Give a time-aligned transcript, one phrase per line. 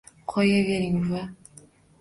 [0.31, 1.23] Qo‘yavering, buva!